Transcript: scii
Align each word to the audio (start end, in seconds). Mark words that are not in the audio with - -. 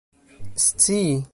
scii 0.55 1.23